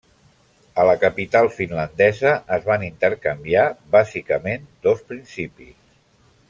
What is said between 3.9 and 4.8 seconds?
bàsicament,